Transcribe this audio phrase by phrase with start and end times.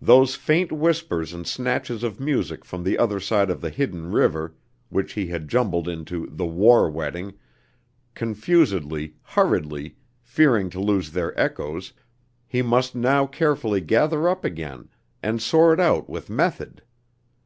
[0.00, 4.54] Those faint whispers and snatches of music from the other side of the hidden river,
[4.88, 7.34] which he had jumbled into "The War Wedding,"
[8.14, 11.92] confusedly, hurriedly, fearing to lose their echoes,
[12.46, 14.88] he must now carefully gather up again
[15.22, 16.80] and sort out with method.